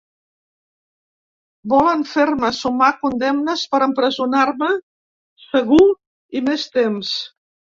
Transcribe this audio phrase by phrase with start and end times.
[1.73, 4.71] Volen fer-me sumar condemnes per empresonar-me
[5.47, 5.83] segur
[6.41, 7.17] i més temps.